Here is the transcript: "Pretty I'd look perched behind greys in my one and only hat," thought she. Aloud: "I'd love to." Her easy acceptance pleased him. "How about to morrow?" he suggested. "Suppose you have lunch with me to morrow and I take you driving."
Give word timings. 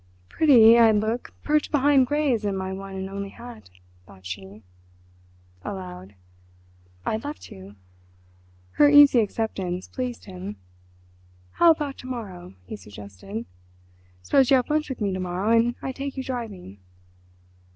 "Pretty 0.29 0.79
I'd 0.79 0.95
look 0.95 1.31
perched 1.43 1.69
behind 1.69 2.07
greys 2.07 2.43
in 2.43 2.57
my 2.57 2.73
one 2.73 2.95
and 2.95 3.07
only 3.07 3.29
hat," 3.29 3.69
thought 4.07 4.25
she. 4.25 4.63
Aloud: 5.63 6.15
"I'd 7.05 7.23
love 7.23 7.37
to." 7.41 7.75
Her 8.71 8.89
easy 8.89 9.19
acceptance 9.19 9.87
pleased 9.87 10.25
him. 10.25 10.55
"How 11.51 11.69
about 11.69 11.99
to 11.99 12.07
morrow?" 12.07 12.55
he 12.65 12.75
suggested. 12.75 13.45
"Suppose 14.23 14.49
you 14.49 14.55
have 14.55 14.71
lunch 14.71 14.89
with 14.89 15.01
me 15.01 15.13
to 15.13 15.19
morrow 15.19 15.51
and 15.55 15.75
I 15.83 15.91
take 15.91 16.17
you 16.17 16.23
driving." 16.23 16.79